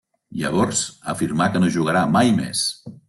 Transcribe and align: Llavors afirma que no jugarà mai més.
Llavors 0.43 0.79
afirma 1.13 1.49
que 1.57 1.61
no 1.65 1.71
jugarà 1.77 2.03
mai 2.17 2.33
més. 2.41 2.65